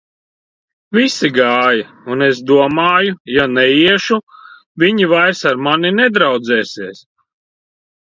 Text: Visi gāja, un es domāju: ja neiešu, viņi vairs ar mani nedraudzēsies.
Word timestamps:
Visi 0.97 1.29
gāja, 1.33 1.83
un 2.15 2.23
es 2.27 2.39
domāju: 2.51 3.13
ja 3.33 3.45
neiešu, 3.57 4.17
viņi 4.85 5.11
vairs 5.13 5.43
ar 5.51 5.61
mani 5.67 5.93
nedraudzēsies. 5.99 7.05